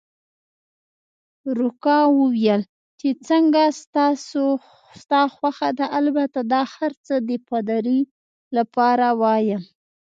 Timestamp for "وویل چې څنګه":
2.19-3.63